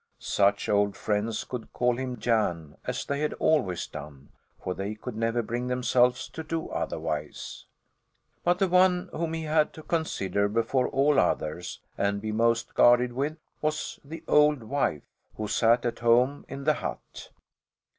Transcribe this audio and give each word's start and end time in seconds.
Such 0.17 0.67
old 0.67 0.95
friends 0.97 1.43
could 1.43 1.71
call 1.73 1.99
him 1.99 2.17
Jan, 2.17 2.75
as 2.87 3.05
they 3.05 3.19
had 3.19 3.33
always 3.33 3.85
done; 3.85 4.29
for 4.59 4.73
they 4.73 4.95
could 4.95 5.15
never 5.15 5.43
bring 5.43 5.67
themselves 5.67 6.27
to 6.29 6.41
do 6.43 6.69
otherwise. 6.69 7.67
But 8.43 8.57
the 8.57 8.67
one 8.67 9.11
whom 9.13 9.33
he 9.35 9.43
had 9.43 9.73
to 9.73 9.83
consider 9.83 10.47
before 10.49 10.87
all 10.89 11.19
others 11.19 11.81
and 11.99 12.19
be 12.19 12.31
most 12.31 12.73
guarded 12.73 13.13
with 13.13 13.37
was 13.61 13.99
the 14.03 14.23
old 14.27 14.63
wife, 14.63 15.03
who 15.35 15.47
sat 15.47 15.85
at 15.85 15.99
home 15.99 16.45
in 16.47 16.63
the 16.63 16.73
hut. 16.73 17.29